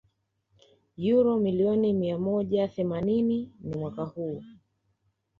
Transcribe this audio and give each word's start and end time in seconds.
uro 1.17 1.37
milioni 1.37 1.93
mia 1.93 2.17
moja 2.19 2.67
themani 2.67 3.21
ni 3.21 3.49
Mwaka 3.63 4.03
huu 4.03 4.43